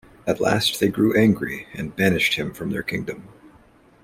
[0.25, 3.27] At last they grew angry and banished him from their kingdom.